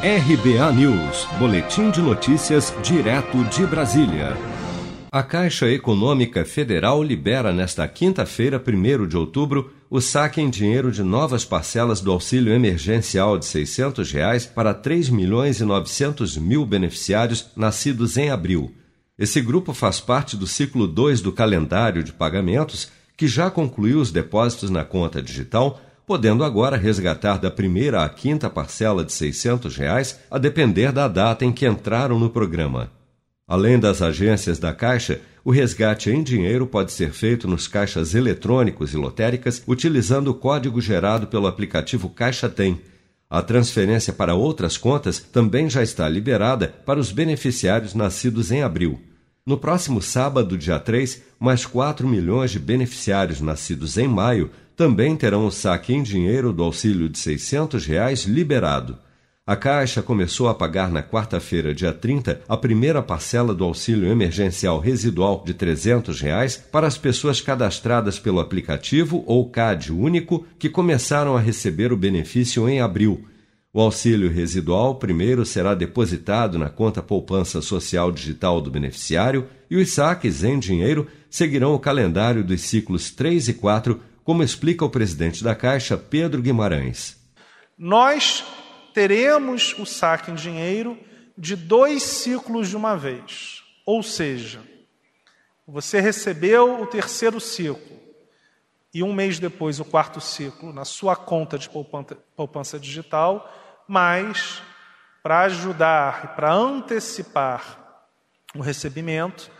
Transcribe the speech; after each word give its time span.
RBA 0.00 0.72
News, 0.74 1.26
Boletim 1.40 1.90
de 1.90 2.00
Notícias, 2.00 2.72
direto 2.84 3.42
de 3.46 3.66
Brasília. 3.66 4.36
A 5.10 5.24
Caixa 5.24 5.68
Econômica 5.68 6.44
Federal 6.44 7.02
libera 7.02 7.52
nesta 7.52 7.88
quinta-feira, 7.88 8.62
1 8.64 9.08
de 9.08 9.16
outubro, 9.16 9.72
o 9.90 10.00
saque 10.00 10.40
em 10.40 10.48
dinheiro 10.48 10.92
de 10.92 11.02
novas 11.02 11.44
parcelas 11.44 12.00
do 12.00 12.12
auxílio 12.12 12.52
emergencial 12.52 13.36
de 13.36 13.46
600 13.46 14.12
reais 14.12 14.46
para 14.46 14.72
3 14.72 15.08
milhões 15.08 15.58
e 15.58 15.64
900 15.64 16.36
mil 16.36 16.64
beneficiários 16.64 17.46
nascidos 17.56 18.16
em 18.16 18.30
abril. 18.30 18.72
Esse 19.18 19.40
grupo 19.40 19.74
faz 19.74 19.98
parte 19.98 20.36
do 20.36 20.46
ciclo 20.46 20.86
2 20.86 21.20
do 21.20 21.32
calendário 21.32 22.04
de 22.04 22.12
pagamentos, 22.12 22.88
que 23.16 23.26
já 23.26 23.50
concluiu 23.50 23.98
os 23.98 24.12
depósitos 24.12 24.70
na 24.70 24.84
conta 24.84 25.20
digital, 25.20 25.80
podendo 26.08 26.42
agora 26.42 26.78
resgatar 26.78 27.36
da 27.36 27.50
primeira 27.50 28.02
à 28.02 28.08
quinta 28.08 28.48
parcela 28.48 29.04
de 29.04 29.12
600 29.12 29.76
reais, 29.76 30.18
a 30.30 30.38
depender 30.38 30.90
da 30.90 31.06
data 31.06 31.44
em 31.44 31.52
que 31.52 31.68
entraram 31.68 32.18
no 32.18 32.30
programa. 32.30 32.90
Além 33.46 33.78
das 33.78 34.00
agências 34.00 34.58
da 34.58 34.72
Caixa, 34.72 35.20
o 35.44 35.50
resgate 35.50 36.08
em 36.08 36.22
dinheiro 36.22 36.66
pode 36.66 36.92
ser 36.92 37.12
feito 37.12 37.46
nos 37.46 37.68
caixas 37.68 38.14
eletrônicos 38.14 38.94
e 38.94 38.96
lotéricas 38.96 39.62
utilizando 39.68 40.28
o 40.28 40.34
código 40.34 40.80
gerado 40.80 41.26
pelo 41.26 41.46
aplicativo 41.46 42.08
Caixa 42.08 42.48
Tem. 42.48 42.80
A 43.28 43.42
transferência 43.42 44.10
para 44.10 44.34
outras 44.34 44.78
contas 44.78 45.18
também 45.18 45.68
já 45.68 45.82
está 45.82 46.08
liberada 46.08 46.68
para 46.86 46.98
os 46.98 47.12
beneficiários 47.12 47.92
nascidos 47.92 48.50
em 48.50 48.62
abril. 48.62 48.98
No 49.44 49.58
próximo 49.58 50.00
sábado, 50.00 50.56
dia 50.56 50.78
3, 50.78 51.22
mais 51.38 51.66
4 51.66 52.08
milhões 52.08 52.50
de 52.50 52.58
beneficiários 52.58 53.42
nascidos 53.42 53.98
em 53.98 54.08
maio 54.08 54.50
também 54.78 55.16
terão 55.16 55.44
o 55.44 55.50
saque 55.50 55.92
em 55.92 56.04
dinheiro 56.04 56.52
do 56.52 56.62
auxílio 56.62 57.08
de 57.08 57.18
600 57.18 57.84
reais 57.84 58.22
liberado. 58.26 58.96
A 59.44 59.56
Caixa 59.56 60.00
começou 60.00 60.48
a 60.48 60.54
pagar 60.54 60.88
na 60.88 61.02
quarta-feira, 61.02 61.74
dia 61.74 61.92
30, 61.92 62.42
a 62.48 62.56
primeira 62.56 63.02
parcela 63.02 63.52
do 63.52 63.64
auxílio 63.64 64.08
emergencial 64.08 64.78
residual 64.78 65.42
de 65.44 65.52
300 65.52 66.20
reais 66.20 66.56
para 66.56 66.86
as 66.86 66.96
pessoas 66.96 67.40
cadastradas 67.40 68.20
pelo 68.20 68.38
aplicativo 68.38 69.24
ou 69.26 69.50
CAD 69.50 69.92
único 69.92 70.46
que 70.60 70.68
começaram 70.68 71.36
a 71.36 71.40
receber 71.40 71.92
o 71.92 71.96
benefício 71.96 72.68
em 72.68 72.80
abril. 72.80 73.26
O 73.72 73.80
auxílio 73.80 74.30
residual 74.30 74.94
primeiro 74.94 75.44
será 75.44 75.74
depositado 75.74 76.56
na 76.56 76.70
conta 76.70 77.02
poupança 77.02 77.60
social 77.60 78.12
digital 78.12 78.60
do 78.60 78.70
beneficiário 78.70 79.48
e 79.68 79.76
os 79.76 79.90
saques 79.90 80.44
em 80.44 80.56
dinheiro 80.56 81.08
seguirão 81.28 81.74
o 81.74 81.80
calendário 81.80 82.44
dos 82.44 82.60
ciclos 82.60 83.10
3 83.10 83.48
e 83.48 83.54
4, 83.54 84.00
como 84.28 84.42
explica 84.42 84.84
o 84.84 84.90
presidente 84.90 85.42
da 85.42 85.54
Caixa, 85.54 85.96
Pedro 85.96 86.42
Guimarães. 86.42 87.16
Nós 87.78 88.44
teremos 88.92 89.74
o 89.78 89.86
saque 89.86 90.30
em 90.30 90.34
dinheiro 90.34 90.98
de 91.34 91.56
dois 91.56 92.02
ciclos 92.02 92.68
de 92.68 92.76
uma 92.76 92.94
vez. 92.94 93.62
Ou 93.86 94.02
seja, 94.02 94.60
você 95.66 95.98
recebeu 95.98 96.82
o 96.82 96.86
terceiro 96.86 97.40
ciclo 97.40 97.98
e 98.92 99.02
um 99.02 99.14
mês 99.14 99.38
depois 99.38 99.80
o 99.80 99.84
quarto 99.86 100.20
ciclo 100.20 100.74
na 100.74 100.84
sua 100.84 101.16
conta 101.16 101.58
de 101.58 101.70
poupança 102.36 102.78
digital, 102.78 103.50
mas 103.88 104.60
para 105.22 105.40
ajudar 105.44 106.24
e 106.24 106.36
para 106.36 106.52
antecipar 106.52 108.04
o 108.54 108.60
recebimento, 108.60 109.50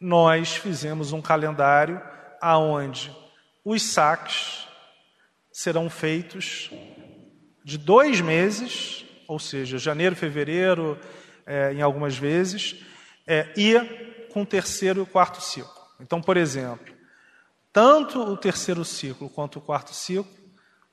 nós 0.00 0.56
fizemos 0.56 1.12
um 1.12 1.20
calendário 1.20 2.00
aonde 2.40 3.14
os 3.70 3.82
saques 3.82 4.66
serão 5.52 5.90
feitos 5.90 6.70
de 7.62 7.76
dois 7.76 8.18
meses, 8.18 9.04
ou 9.26 9.38
seja, 9.38 9.76
janeiro, 9.76 10.16
fevereiro, 10.16 10.98
é, 11.44 11.74
em 11.74 11.82
algumas 11.82 12.16
vezes, 12.16 12.82
é, 13.26 13.52
e 13.54 13.78
com 14.32 14.40
o 14.40 14.46
terceiro 14.46 15.00
e 15.00 15.02
o 15.02 15.06
quarto 15.06 15.42
ciclo. 15.42 15.70
Então, 16.00 16.18
por 16.22 16.38
exemplo, 16.38 16.94
tanto 17.70 18.22
o 18.22 18.38
terceiro 18.38 18.86
ciclo 18.86 19.28
quanto 19.28 19.58
o 19.58 19.62
quarto 19.62 19.92
ciclo 19.92 20.32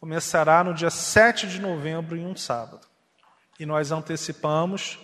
começará 0.00 0.64
no 0.64 0.72
dia 0.72 0.88
7 0.88 1.46
de 1.48 1.60
novembro, 1.60 2.16
em 2.16 2.24
um 2.24 2.34
sábado. 2.34 2.86
E 3.60 3.66
nós 3.66 3.92
antecipamos 3.92 4.98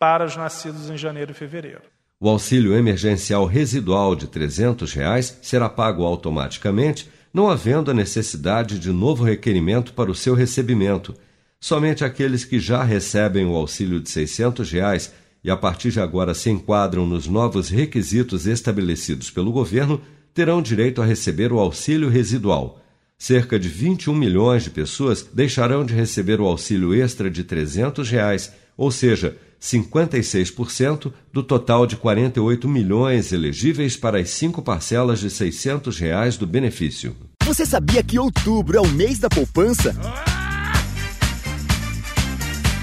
para 0.00 0.24
os 0.24 0.34
nascidos 0.34 0.90
em 0.90 0.98
janeiro 0.98 1.30
e 1.30 1.34
fevereiro. 1.34 1.93
O 2.20 2.28
auxílio 2.28 2.74
emergencial 2.74 3.44
residual 3.44 4.14
de 4.14 4.28
300 4.28 4.92
reais 4.92 5.38
será 5.42 5.68
pago 5.68 6.04
automaticamente 6.04 7.08
não 7.34 7.50
havendo 7.50 7.90
a 7.90 7.94
necessidade 7.94 8.78
de 8.78 8.92
novo 8.92 9.24
requerimento 9.24 9.92
para 9.92 10.08
o 10.08 10.14
seu 10.14 10.34
recebimento. 10.34 11.12
Somente 11.58 12.04
aqueles 12.04 12.44
que 12.44 12.60
já 12.60 12.84
recebem 12.84 13.44
o 13.44 13.56
auxílio 13.56 13.98
de 13.98 14.08
600 14.08 14.70
reais 14.70 15.12
e 15.42 15.50
a 15.50 15.56
partir 15.56 15.90
de 15.90 16.00
agora 16.00 16.32
se 16.32 16.48
enquadram 16.48 17.04
nos 17.04 17.26
novos 17.26 17.68
requisitos 17.68 18.46
estabelecidos 18.46 19.30
pelo 19.30 19.50
governo 19.50 20.00
terão 20.32 20.62
direito 20.62 21.02
a 21.02 21.04
receber 21.04 21.52
o 21.52 21.58
auxílio 21.58 22.08
residual. 22.08 22.80
Cerca 23.18 23.58
de 23.58 23.68
21 23.68 24.14
milhões 24.14 24.62
de 24.62 24.70
pessoas 24.70 25.22
deixarão 25.32 25.84
de 25.84 25.94
receber 25.94 26.40
o 26.40 26.46
auxílio 26.46 26.94
extra 26.94 27.28
de 27.28 27.42
300 27.42 28.08
reais, 28.08 28.52
ou 28.76 28.90
seja, 28.90 29.36
56% 29.64 31.10
do 31.32 31.42
total 31.42 31.86
de 31.86 31.96
48 31.96 32.68
milhões 32.68 33.32
elegíveis 33.32 33.96
para 33.96 34.20
as 34.20 34.28
cinco 34.28 34.60
parcelas 34.60 35.20
de 35.20 35.30
600 35.30 35.98
reais 35.98 36.36
do 36.36 36.46
benefício. 36.46 37.16
Você 37.44 37.64
sabia 37.64 38.02
que 38.02 38.18
outubro 38.18 38.76
é 38.76 38.80
o 38.82 38.86
mês 38.86 39.18
da 39.18 39.30
poupança? 39.30 39.96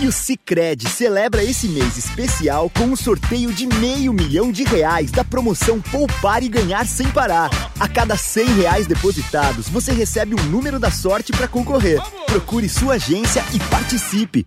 E 0.00 0.06
o 0.06 0.12
Cicred 0.12 0.88
celebra 0.88 1.44
esse 1.44 1.68
mês 1.68 1.98
especial 1.98 2.70
com 2.70 2.84
um 2.84 2.96
sorteio 2.96 3.52
de 3.52 3.66
meio 3.66 4.14
milhão 4.14 4.50
de 4.50 4.64
reais 4.64 5.10
da 5.10 5.22
promoção 5.22 5.82
Poupar 5.82 6.42
e 6.42 6.48
Ganhar 6.48 6.86
Sem 6.86 7.10
Parar. 7.10 7.50
A 7.78 7.86
cada 7.86 8.16
cem 8.16 8.46
reais 8.54 8.86
depositados, 8.86 9.68
você 9.68 9.92
recebe 9.92 10.34
um 10.34 10.44
número 10.44 10.78
da 10.78 10.90
sorte 10.90 11.30
para 11.30 11.46
concorrer. 11.46 12.00
Procure 12.24 12.70
sua 12.70 12.94
agência 12.94 13.44
e 13.52 13.58
participe 13.68 14.46